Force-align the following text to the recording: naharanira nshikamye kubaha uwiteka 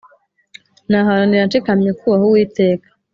naharanira 0.89 1.47
nshikamye 1.47 1.89
kubaha 1.99 2.23
uwiteka 2.29 2.87